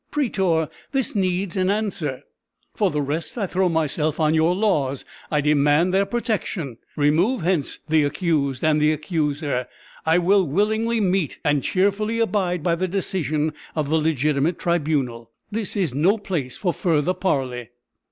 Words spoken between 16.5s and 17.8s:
for further parley."